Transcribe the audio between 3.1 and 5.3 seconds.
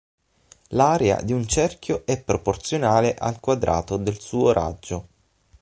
al quadrato del suo raggio.